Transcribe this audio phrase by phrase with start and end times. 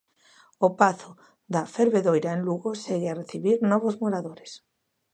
[0.67, 1.09] O pazo
[1.53, 4.51] da Fervedoira, en Lugo, segue a recibir novos moradores.